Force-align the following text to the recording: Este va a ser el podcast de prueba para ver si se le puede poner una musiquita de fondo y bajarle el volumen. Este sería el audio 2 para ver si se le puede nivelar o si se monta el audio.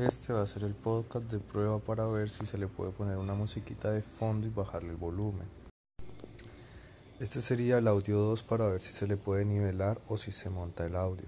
Este 0.00 0.32
va 0.32 0.40
a 0.40 0.46
ser 0.46 0.64
el 0.64 0.72
podcast 0.72 1.30
de 1.30 1.38
prueba 1.40 1.78
para 1.78 2.06
ver 2.06 2.30
si 2.30 2.46
se 2.46 2.56
le 2.56 2.68
puede 2.68 2.90
poner 2.90 3.18
una 3.18 3.34
musiquita 3.34 3.90
de 3.90 4.00
fondo 4.00 4.46
y 4.46 4.50
bajarle 4.50 4.92
el 4.92 4.96
volumen. 4.96 5.46
Este 7.18 7.42
sería 7.42 7.76
el 7.76 7.86
audio 7.86 8.18
2 8.18 8.42
para 8.44 8.66
ver 8.66 8.80
si 8.80 8.94
se 8.94 9.06
le 9.06 9.18
puede 9.18 9.44
nivelar 9.44 10.00
o 10.08 10.16
si 10.16 10.32
se 10.32 10.48
monta 10.48 10.86
el 10.86 10.96
audio. 10.96 11.26